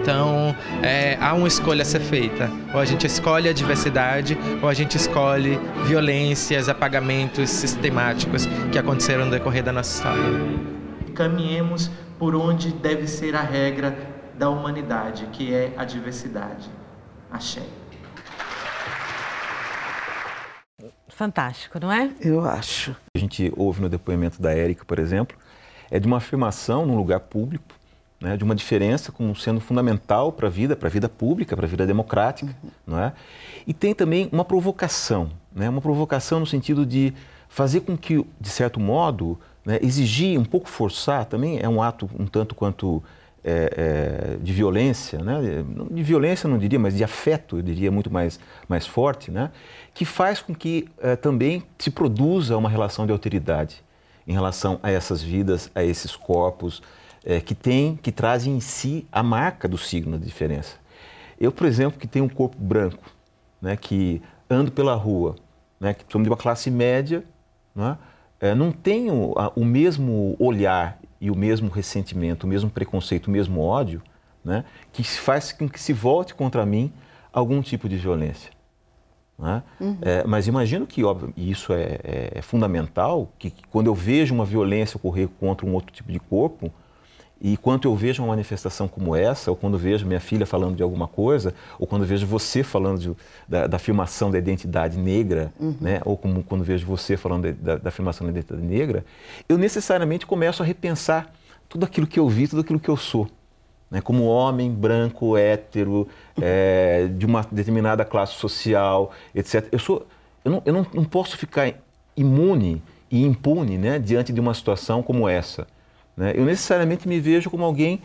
[0.00, 2.50] Então, é, há uma escolha a ser feita.
[2.72, 9.26] Ou a gente escolhe a diversidade, ou a gente escolhe violências, apagamentos sistemáticos que aconteceram
[9.26, 10.24] no decorrer da nossa história.
[11.14, 13.94] Caminhemos por onde deve ser a regra
[14.38, 16.70] da humanidade, que é a diversidade.
[17.30, 17.62] Axé.
[21.22, 22.10] Fantástico, não é?
[22.20, 22.96] Eu acho.
[23.14, 25.36] A gente ouve no depoimento da Érica, por exemplo,
[25.88, 27.76] é de uma afirmação num lugar público,
[28.20, 31.64] né, de uma diferença como sendo fundamental para a vida, para a vida pública, para
[31.64, 32.70] a vida democrática, uhum.
[32.84, 33.12] não é?
[33.64, 37.14] E tem também uma provocação, né, uma provocação no sentido de
[37.48, 42.10] fazer com que, de certo modo, né, exigir, um pouco forçar, também é um ato
[42.18, 43.00] um tanto quanto
[43.44, 45.64] é, é, de violência, né?
[45.90, 49.50] de violência não diria, mas de afeto, eu diria muito mais, mais forte, né?
[49.92, 53.82] que faz com que é, também se produza uma relação de alteridade
[54.26, 56.82] em relação a essas vidas, a esses corpos,
[57.24, 60.76] é, que tem, que trazem em si a marca do signo da diferença.
[61.38, 63.10] Eu, por exemplo, que tenho um corpo branco,
[63.60, 65.34] né, que ando pela rua,
[65.80, 67.24] né, que sou de uma classe média,
[67.74, 67.98] né,
[68.40, 73.60] é, não tenho o mesmo olhar e o mesmo ressentimento, o mesmo preconceito, o mesmo
[73.60, 74.02] ódio,
[74.44, 76.92] né, que faz com que se volte contra mim
[77.32, 78.50] algum tipo de violência.
[79.38, 79.62] Né?
[79.80, 79.98] Uhum.
[80.02, 83.94] É, mas imagino que, óbvio, e isso é, é, é fundamental, que, que, quando eu
[83.94, 86.72] vejo uma violência ocorrer contra um outro tipo de corpo,
[87.44, 90.82] e quando eu vejo uma manifestação como essa, ou quando vejo minha filha falando de
[90.82, 93.16] alguma coisa, ou quando vejo você falando de,
[93.48, 95.74] da, da, afirmação da identidade negra, uhum.
[95.80, 96.00] né?
[96.04, 99.04] ou como quando vejo você falando de, da, da afirmação da identidade negra,
[99.48, 101.34] eu necessariamente começo a repensar
[101.68, 103.28] tudo aquilo que eu vi, tudo aquilo que eu sou.
[103.90, 104.00] Né?
[104.00, 106.06] Como homem, branco, hétero,
[106.40, 109.66] é, de uma determinada classe social, etc.
[109.72, 110.06] Eu, sou,
[110.44, 111.74] eu, não, eu não, não posso ficar
[112.16, 113.98] imune e impune né?
[113.98, 115.66] diante de uma situação como essa.
[116.16, 116.32] Né?
[116.34, 118.02] Eu necessariamente me vejo como alguém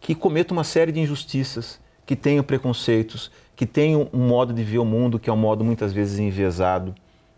[0.00, 4.78] que cometa uma série de injustiças, que tenha preconceitos, que tenha um modo de ver
[4.78, 6.94] o mundo que é um modo muitas vezes enviesado,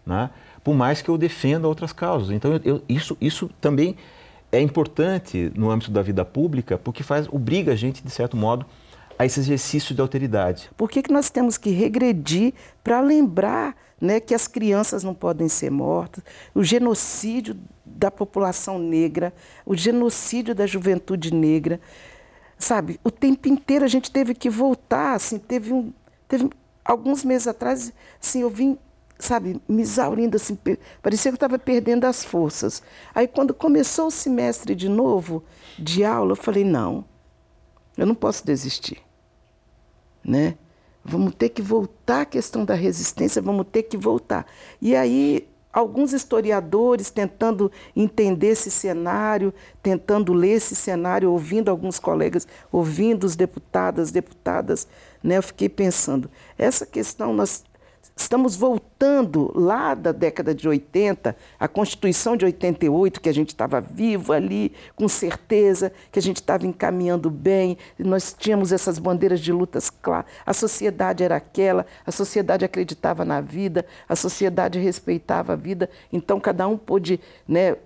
[0.07, 0.31] né?
[0.63, 2.31] por mais que eu defenda outras causas.
[2.31, 3.97] Então, eu, isso, isso também
[4.51, 8.65] é importante no âmbito da vida pública, porque faz, obriga a gente, de certo modo,
[9.19, 10.71] a esse exercício de alteridade.
[10.77, 12.55] Por que, que nós temos que regredir
[12.85, 19.33] para lembrar né, que as crianças não podem ser mortas, o genocídio da população negra,
[19.65, 21.81] o genocídio da juventude negra.
[22.59, 25.93] Sabe, o tempo inteiro a gente teve que voltar, assim, teve um
[26.27, 26.51] teve
[26.85, 28.77] alguns meses atrás, assim, eu vim,
[29.21, 30.59] sabe, me exaurindo assim,
[31.01, 32.83] parecia que eu estava perdendo as forças.
[33.15, 35.45] Aí quando começou o semestre de novo
[35.79, 37.05] de aula, eu falei, não,
[37.97, 39.01] eu não posso desistir.
[40.25, 40.57] Né?
[41.05, 44.47] Vamos ter que voltar à questão da resistência, vamos ter que voltar.
[44.81, 52.47] E aí alguns historiadores tentando entender esse cenário, tentando ler esse cenário, ouvindo alguns colegas,
[52.71, 54.87] ouvindo os deputadas, deputadas,
[55.23, 57.65] né, eu fiquei pensando, essa questão nós
[58.15, 63.81] Estamos voltando lá da década de 80, a Constituição de 88, que a gente estava
[63.81, 69.51] vivo ali, com certeza, que a gente estava encaminhando bem, nós tínhamos essas bandeiras de
[69.51, 75.57] lutas claras, a sociedade era aquela, a sociedade acreditava na vida, a sociedade respeitava a
[75.57, 77.77] vida, então cada um pôde né,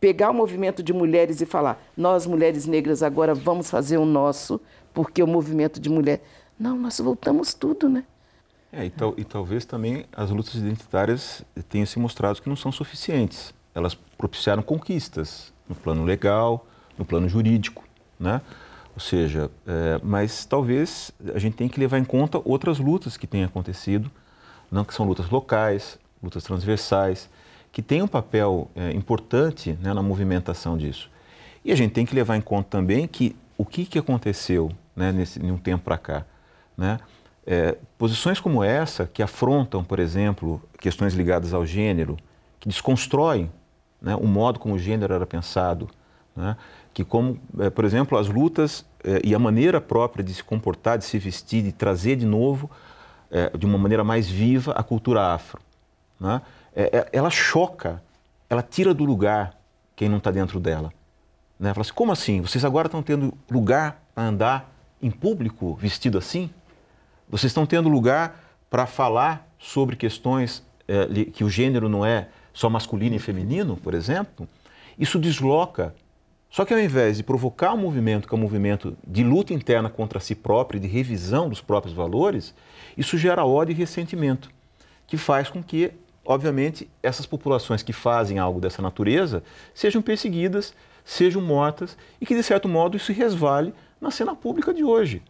[0.00, 4.60] pegar o movimento de mulheres e falar: nós, mulheres negras, agora vamos fazer o nosso,
[4.94, 6.22] porque o movimento de mulher.
[6.58, 8.04] Não, nós voltamos tudo, né?
[8.76, 12.70] É, e, tal, e, talvez também as lutas identitárias tenham se mostrado que não são
[12.70, 13.54] suficientes.
[13.74, 16.66] Elas propiciaram conquistas no plano legal,
[16.98, 17.82] no plano jurídico,
[18.20, 18.42] né?
[18.94, 23.26] Ou seja, é, mas talvez a gente tenha que levar em conta outras lutas que
[23.26, 24.10] têm acontecido,
[24.70, 27.30] não que são lutas locais, lutas transversais,
[27.72, 31.10] que têm um papel é, importante né, na movimentação disso.
[31.64, 35.12] E a gente tem que levar em conta também que o que, que aconteceu né,
[35.12, 36.26] nesse, em um tempo para cá,
[36.76, 36.98] né?
[37.46, 42.16] É, posições como essa, que afrontam, por exemplo, questões ligadas ao gênero,
[42.58, 43.50] que desconstroem
[44.02, 45.88] né, o modo como o gênero era pensado,
[46.34, 46.56] né,
[46.92, 50.98] que como, é, por exemplo, as lutas é, e a maneira própria de se comportar,
[50.98, 52.68] de se vestir, de trazer de novo,
[53.30, 55.60] é, de uma maneira mais viva, a cultura afro.
[56.18, 56.42] Né,
[56.74, 58.02] é, é, ela choca,
[58.50, 59.56] ela tira do lugar
[59.94, 60.92] quem não está dentro dela.
[61.58, 61.72] Né?
[61.72, 62.40] Fala assim, como assim?
[62.40, 66.50] Vocês agora estão tendo lugar para andar em público vestido assim?
[67.28, 72.70] Vocês estão tendo lugar para falar sobre questões é, que o gênero não é só
[72.70, 74.48] masculino e feminino, por exemplo?
[74.98, 75.94] Isso desloca.
[76.48, 79.90] Só que ao invés de provocar um movimento que é um movimento de luta interna
[79.90, 82.54] contra si próprio, de revisão dos próprios valores,
[82.96, 84.48] isso gera ódio e ressentimento,
[85.06, 85.92] que faz com que,
[86.24, 89.42] obviamente, essas populações que fazem algo dessa natureza
[89.74, 90.72] sejam perseguidas,
[91.04, 95.22] sejam mortas e que, de certo modo, isso resvale na cena pública de hoje,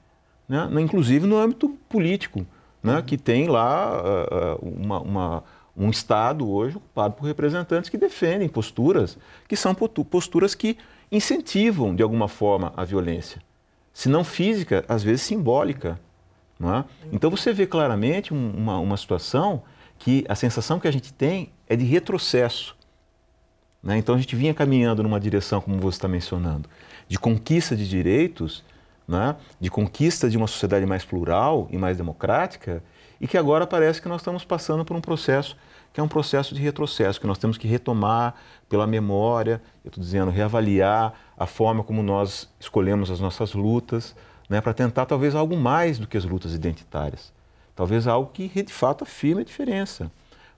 [0.49, 0.69] né?
[0.81, 2.47] inclusive no âmbito político,
[2.83, 3.03] né?
[3.03, 5.45] que tem lá uh, uma, uma,
[5.77, 10.77] um Estado hoje ocupado por representantes que defendem posturas que são posturas que
[11.11, 13.41] incentivam, de alguma forma, a violência.
[13.93, 15.99] Se não física, às vezes simbólica.
[16.61, 16.85] É?
[17.13, 19.63] Então você vê claramente uma, uma situação
[19.99, 22.77] que a sensação que a gente tem é de retrocesso.
[23.83, 23.99] Né?
[23.99, 26.69] Então a gente vinha caminhando numa direção, como você está mencionando,
[27.09, 28.65] de conquista de direitos,
[29.07, 29.37] né?
[29.61, 32.83] de conquista de uma sociedade mais plural e mais democrática,
[33.21, 35.57] e que agora parece que nós estamos passando por um processo
[35.97, 38.35] que é um processo de retrocesso, que nós temos que retomar
[38.69, 44.15] pela memória, eu estou dizendo, reavaliar a forma como nós escolhemos as nossas lutas,
[44.47, 47.33] né, para tentar talvez algo mais do que as lutas identitárias.
[47.75, 50.13] Talvez algo que de fato afirme a diferença,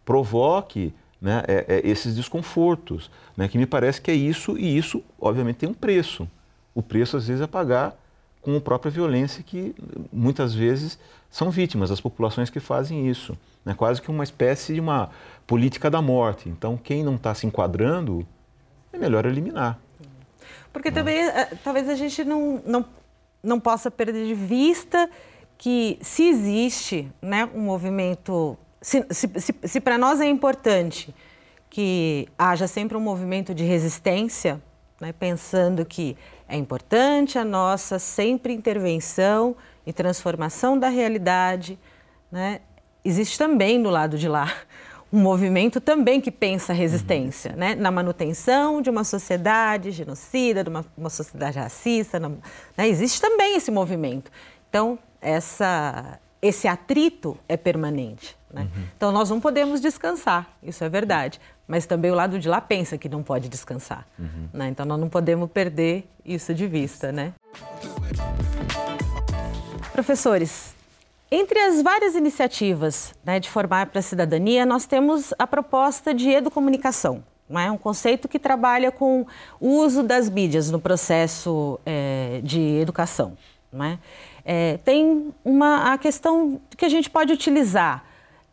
[0.05, 5.05] provoque né, é, é, esses desconfortos, né, que me parece que é isso, e isso,
[5.21, 6.29] obviamente, tem um preço.
[6.75, 7.97] O preço, às vezes, é pagar
[8.41, 9.75] com a própria violência que
[10.13, 10.99] muitas vezes
[11.31, 13.37] são vítimas, as populações que fazem isso.
[13.65, 15.11] Né, quase que uma espécie de uma
[15.47, 16.49] política da morte.
[16.49, 18.27] Então, quem não está se enquadrando,
[18.93, 19.79] é melhor eliminar.
[20.73, 22.85] Porque também, eh, talvez a gente não, não,
[23.43, 25.11] não possa perder de vista
[25.59, 31.15] que se existe né, um movimento se, se, se, se para nós é importante
[31.69, 34.63] que haja sempre um movimento de resistência,
[35.01, 36.17] né, pensando que
[36.49, 39.57] é importante a nossa sempre intervenção
[39.87, 41.79] e transformação da realidade,
[42.31, 42.61] né,
[43.05, 44.53] existe também do lado de lá
[45.13, 47.59] um movimento também que pensa resistência, uhum.
[47.59, 47.75] né?
[47.75, 52.19] na manutenção de uma sociedade genocida, de uma, uma sociedade racista.
[52.19, 52.89] Né?
[52.89, 54.31] Existe também esse movimento.
[54.69, 58.37] Então, essa, esse atrito é permanente.
[58.53, 58.63] Né?
[58.63, 58.85] Uhum.
[58.97, 61.41] Então, nós não podemos descansar, isso é verdade.
[61.69, 64.07] Mas também o lado de lá pensa que não pode descansar.
[64.19, 64.49] Uhum.
[64.53, 64.69] Né?
[64.69, 67.13] Então, nós não podemos perder isso de vista.
[67.13, 67.35] Né?
[69.93, 70.75] Professores,
[71.31, 76.31] entre as várias iniciativas né, de formar para a cidadania, nós temos a proposta de
[76.31, 77.23] educomunicação.
[77.51, 79.27] É um conceito que trabalha com
[79.59, 83.37] o uso das mídias no processo é, de educação.
[83.73, 83.99] É?
[84.45, 88.05] É, tem uma, a questão que a gente pode utilizar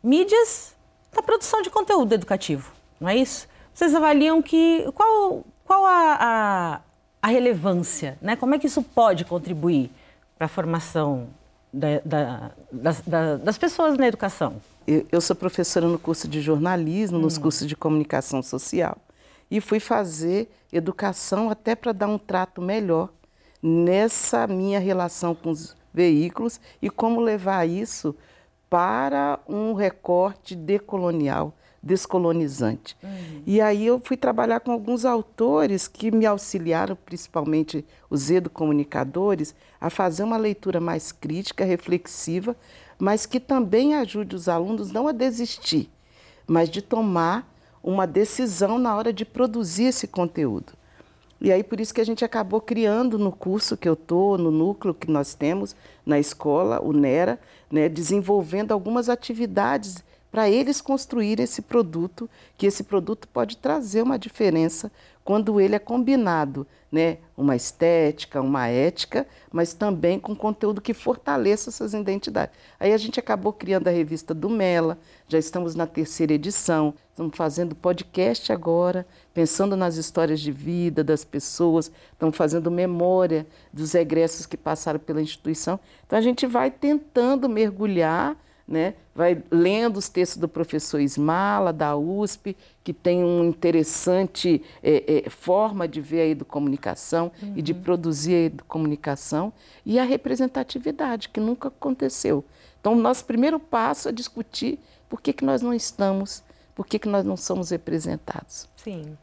[0.04, 0.76] mídias
[1.14, 3.48] da produção de conteúdo educativo, não é isso?
[3.74, 6.82] Vocês avaliam que qual, qual a, a,
[7.22, 8.36] a relevância, né?
[8.36, 9.92] como é que isso pode contribuir
[10.38, 11.28] para a formação
[11.74, 14.62] da, da, das, da, das, pessoas na educação?
[14.88, 17.22] Eu, eu, sou professora no curso de jornalismo, hum.
[17.22, 18.98] nos cursos de comunicação social,
[19.50, 23.10] e fui fazer educação até para dar um trato melhor
[23.62, 28.16] nessa minha relação com os veículos e como levar isso
[28.70, 31.54] para um recorte decolonial,
[31.86, 32.98] descolonizante.
[33.04, 33.44] Uhum.
[33.46, 39.92] E aí eu fui trabalhar com alguns autores que me auxiliaram, principalmente os educomunicadores, a
[39.92, 42.56] fazer uma leitura mais crítica, reflexiva,
[42.98, 45.88] mas que também ajude os alunos não a desistir,
[46.48, 47.48] mas de tomar
[47.84, 50.74] uma decisão na hora de produzir esse conteúdo.
[51.40, 54.50] E aí por isso que a gente acabou criando no curso que eu estou, no
[54.50, 60.04] núcleo que nós temos na escola, o NERA, né, desenvolvendo algumas atividades
[60.36, 64.92] para eles construírem esse produto, que esse produto pode trazer uma diferença
[65.24, 71.70] quando ele é combinado, né, uma estética, uma ética, mas também com conteúdo que fortaleça
[71.70, 72.54] essas identidades.
[72.78, 77.38] Aí a gente acabou criando a revista do Mela, já estamos na terceira edição, estamos
[77.38, 84.46] fazendo podcast agora, pensando nas histórias de vida das pessoas, estamos fazendo memória dos egressos
[84.46, 85.80] que passaram pela instituição.
[86.06, 88.36] Então a gente vai tentando mergulhar
[88.68, 88.96] né?
[89.14, 95.30] vai lendo os textos do professor Ismala, da USP, que tem uma interessante é, é,
[95.30, 97.54] forma de ver a educomunicação uhum.
[97.56, 97.82] e de uhum.
[97.82, 99.54] produzir a educomunicação,
[99.86, 102.44] e a representatividade, que nunca aconteceu.
[102.82, 107.00] Então, o nosso primeiro passo é discutir por que, que nós não estamos, por que,
[107.00, 108.68] que nós não somos representados.
[108.76, 109.18] Sim.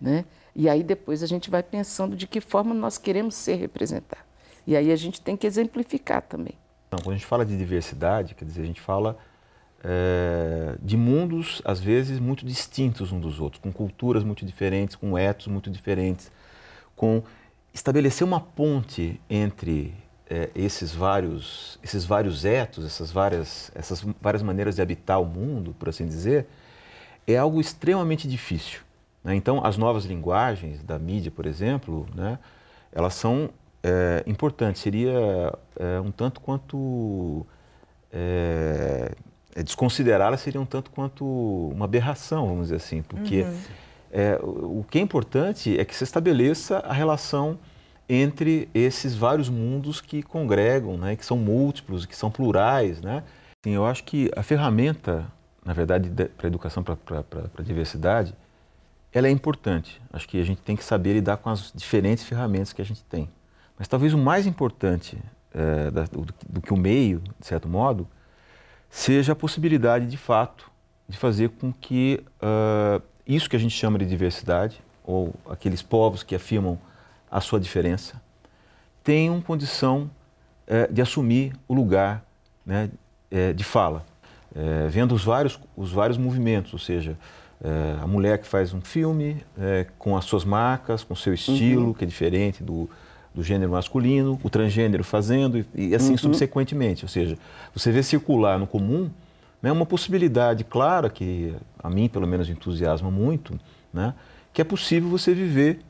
[0.00, 0.24] Né?
[0.54, 4.24] E aí depois a gente vai pensando de que forma nós queremos ser representados.
[4.66, 6.54] E aí a gente tem que exemplificar também.
[7.02, 9.16] Quando a gente fala de diversidade, quer dizer, a gente fala
[9.84, 15.16] é, de mundos, às vezes, muito distintos uns dos outros, com culturas muito diferentes, com
[15.16, 16.30] etos muito diferentes,
[16.94, 17.22] com
[17.72, 19.94] estabelecer uma ponte entre
[20.28, 25.74] é, esses vários esses vários etos, essas várias essas várias maneiras de habitar o mundo,
[25.78, 26.46] por assim dizer,
[27.26, 28.80] é algo extremamente difícil.
[29.22, 29.34] Né?
[29.34, 32.38] Então, as novas linguagens da mídia, por exemplo, né,
[32.92, 33.50] elas são
[33.86, 34.82] é, importantes.
[34.82, 37.46] Seria é, um tanto quanto
[38.12, 39.12] é,
[39.54, 43.60] é, desconsiderá-la seria um tanto quanto uma aberração, vamos dizer assim, porque uhum.
[44.10, 47.58] é, o, que é importante é que se estabeleça a relação
[48.08, 53.24] entre esses vários mundos que congregam, né, que são múltiplos, que são plurais, né?
[53.64, 55.26] Assim, eu acho que a ferramenta,
[55.64, 57.24] na verdade, para a educação, para
[57.58, 58.32] a diversidade,
[59.12, 60.00] ela é importante.
[60.12, 63.02] Acho que a gente tem que saber lidar com as diferentes ferramentas que a gente
[63.04, 63.28] tem.
[63.78, 65.18] Mas talvez o mais importante
[65.52, 68.06] é, da, do, do que o meio, de certo modo,
[68.90, 70.70] seja a possibilidade, de fato,
[71.08, 76.22] de fazer com que uh, isso que a gente chama de diversidade, ou aqueles povos
[76.22, 76.78] que afirmam
[77.30, 78.20] a sua diferença,
[79.04, 80.10] tenham condição
[80.66, 82.24] uh, de assumir o lugar
[82.64, 82.90] né,
[83.30, 84.04] uh, de fala.
[84.54, 87.18] Eh, vendo os vários, os vários movimentos, ou seja,
[88.02, 89.44] a mulher que faz um filme
[89.98, 91.92] com as suas marcas, com o seu estilo, uhum.
[91.92, 92.88] que é diferente do,
[93.36, 96.18] do gênero masculino, o transgênero fazendo e, e assim uhum.
[96.18, 97.04] subsequentemente.
[97.04, 97.36] Ou seja,
[97.74, 99.10] você vê circular no comum
[99.62, 103.60] né, uma possibilidade clara que a mim pelo menos entusiasma muito,
[103.92, 104.14] né,
[104.54, 105.80] que é possível você viver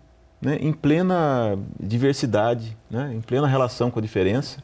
[0.42, 4.58] né, em plena diversidade, né, em plena relação com a diferença,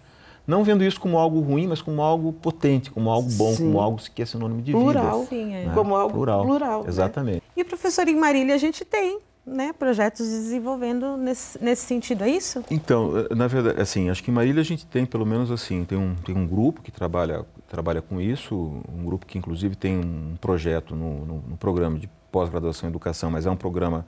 [0.44, 3.66] não vendo isso como algo ruim, mas como algo potente, como algo bom, Sim.
[3.66, 5.20] como algo que é sinônimo de plural.
[5.20, 5.30] vida.
[5.30, 5.66] Sim, é.
[5.66, 5.72] Né?
[5.72, 6.44] Como algo plural.
[6.44, 6.88] plural né?
[6.88, 7.36] Exatamente.
[7.36, 7.42] Né?
[7.56, 12.64] E professor em Marília, a gente tem né, projetos desenvolvendo nesse, nesse sentido, é isso?
[12.70, 15.84] Então, eh, na verdade, assim, acho que em Marília a gente tem pelo menos assim,
[15.84, 18.54] tem um, tem um grupo que trabalha, trabalha com isso,
[18.88, 23.30] um grupo que inclusive tem um projeto no, no, no programa de pós-graduação em educação,
[23.30, 24.06] mas é um programa,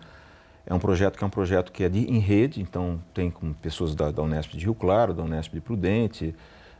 [0.64, 3.52] é um projeto que é um projeto que é de, em rede, então tem com
[3.54, 6.34] pessoas da, da Unesp de Rio Claro, da Unesp de Prudente,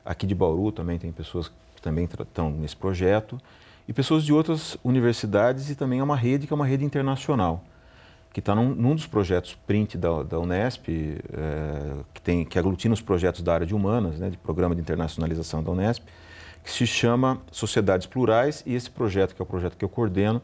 [0.05, 3.41] aqui de Bauru também tem pessoas que também estão nesse projeto,
[3.87, 7.63] e pessoas de outras universidades e também é uma rede que é uma rede internacional
[8.35, 12.93] que está num, num, dos projetos print da, da Unesp, é, que, tem, que aglutina
[12.93, 16.03] os projetos da área de humanas, né, de programa de internacionalização da Unesp,
[16.65, 20.43] que se chama Sociedades Plurais, e esse projeto, que é o projeto que eu coordeno,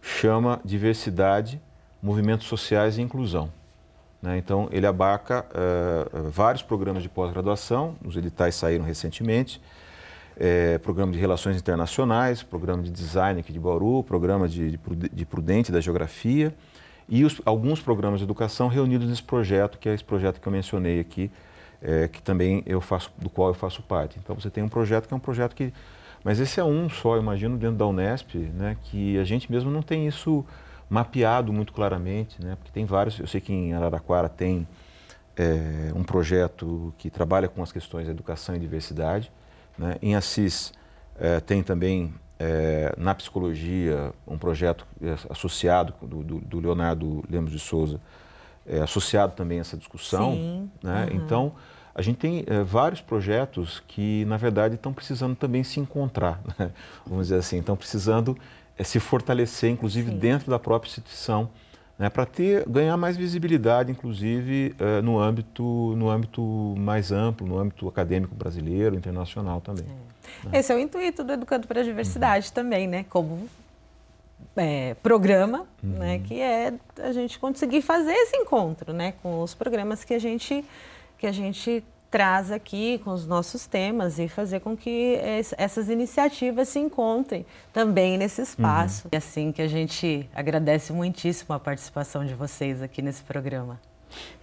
[0.00, 1.60] chama Diversidade,
[2.00, 3.50] Movimentos Sociais e Inclusão.
[4.22, 4.38] Né?
[4.38, 9.60] Então, ele abarca é, vários programas de pós-graduação, os editais saíram recentemente,
[10.36, 14.78] é, programa de Relações Internacionais, programa de Design aqui de Bauru, programa de,
[15.12, 16.54] de Prudente da Geografia,
[17.08, 20.52] e os, alguns programas de educação reunidos nesse projeto, que é esse projeto que eu
[20.52, 21.30] mencionei aqui,
[21.82, 24.18] é, que também eu faço, do qual eu faço parte.
[24.22, 25.72] Então você tem um projeto que é um projeto que,
[26.22, 29.82] mas esse é um só, imagino, dentro da Unesp, né, que a gente mesmo não
[29.82, 30.44] tem isso
[30.88, 34.66] mapeado muito claramente, né, porque tem vários, eu sei que em Araraquara tem
[35.36, 39.32] é, um projeto que trabalha com as questões de educação e diversidade,
[39.76, 40.72] né, em Assis
[41.18, 47.52] é, tem também é, na psicologia, um projeto é, associado do, do, do Leonardo Lemos
[47.52, 48.00] de Souza,
[48.66, 50.32] é, associado também a essa discussão.
[50.32, 50.70] Sim.
[50.82, 51.06] Né?
[51.08, 51.16] Uhum.
[51.18, 51.52] Então,
[51.94, 56.72] a gente tem é, vários projetos que, na verdade, estão precisando também se encontrar, né?
[57.06, 58.36] vamos dizer assim, estão precisando
[58.76, 60.18] é, se fortalecer, inclusive Sim.
[60.18, 61.48] dentro da própria instituição,
[61.96, 62.10] né?
[62.10, 65.62] para ter ganhar mais visibilidade, inclusive é, no âmbito
[65.96, 66.42] no âmbito
[66.76, 69.86] mais amplo, no âmbito acadêmico brasileiro, internacional também.
[70.52, 70.58] É.
[70.58, 72.54] Esse é o intuito do Educando para a Diversidade uhum.
[72.54, 73.04] também, né?
[73.08, 73.48] Como
[74.56, 75.98] é, programa, uhum.
[75.98, 76.18] né?
[76.20, 79.14] Que é a gente conseguir fazer esse encontro, né?
[79.22, 80.64] Com os programas que a gente
[81.18, 85.18] que a gente traz aqui com os nossos temas e fazer com que
[85.56, 89.04] essas iniciativas se encontrem também nesse espaço.
[89.04, 89.10] Uhum.
[89.12, 93.80] E assim que a gente agradece muitíssimo a participação de vocês aqui nesse programa.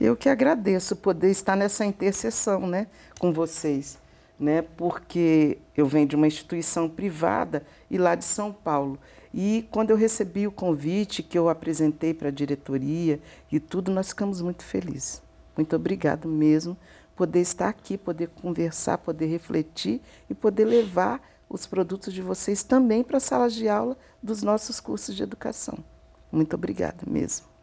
[0.02, 2.88] Eu que agradeço poder estar nessa interseção, né,
[3.20, 4.00] com vocês
[4.40, 8.98] né, porque eu venho de uma instituição privada e lá de São Paulo.
[9.34, 13.20] E quando eu recebi o convite que eu apresentei para a diretoria
[13.52, 15.22] e tudo, nós ficamos muito felizes.
[15.56, 16.78] Muito obrigado mesmo
[17.16, 23.04] poder estar aqui, poder conversar, poder refletir e poder levar os produtos de vocês também
[23.04, 25.78] para as salas de aula dos nossos cursos de educação.
[26.32, 27.59] Muito obrigada mesmo.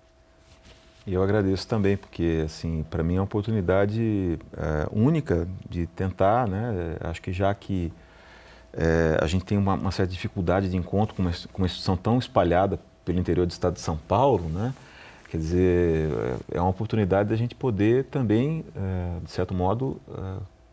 [1.07, 6.49] E eu agradeço também, porque assim, para mim é uma oportunidade é, única de tentar,
[6.49, 6.97] né?
[7.01, 7.93] Acho que já que
[8.73, 11.97] é, a gente tem uma, uma, certa dificuldade de encontro com uma, com uma, instituição
[11.97, 14.75] tão espalhada pelo interior do estado de São Paulo, né?
[15.31, 16.11] Quer dizer,
[16.51, 20.01] é uma oportunidade da gente poder também, é, de certo modo,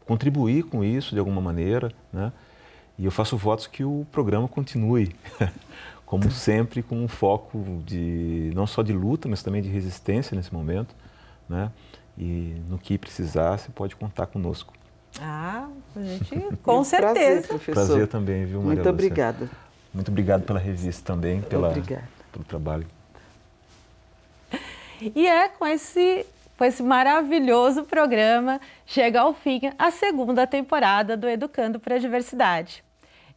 [0.06, 2.32] contribuir com isso de alguma maneira, né?
[2.98, 5.16] E eu faço votos que o programa continue,
[6.14, 10.54] como sempre, com um foco de não só de luta, mas também de resistência nesse
[10.54, 10.94] momento.
[11.50, 11.72] Né?
[12.16, 14.76] E no que precisar, você pode contar conosco.
[15.20, 17.14] Ah, a gente, com certeza.
[17.14, 17.74] Prazer, professor.
[17.74, 19.50] Prazer também, viu, Maria Muito obrigada.
[19.92, 21.74] Muito obrigado pela revista também, pela,
[22.32, 22.86] pelo trabalho.
[25.02, 31.28] E é com esse, com esse maravilhoso programa chega ao fim a segunda temporada do
[31.28, 32.84] Educando para a Diversidade.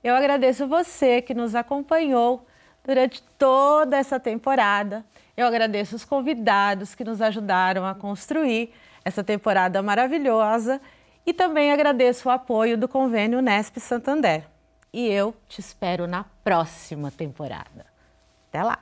[0.04, 2.46] Eu agradeço você que nos acompanhou
[2.86, 5.04] durante toda essa temporada.
[5.36, 8.72] Eu agradeço os convidados que nos ajudaram a construir
[9.04, 10.80] essa temporada maravilhosa
[11.26, 14.44] e também agradeço o apoio do convênio Nesp Santander.
[14.92, 17.84] E eu te espero na próxima temporada.
[18.48, 18.78] Até lá!